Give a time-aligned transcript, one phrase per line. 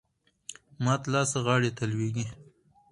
[0.83, 2.25] مات لاس غاړي ته لویږي.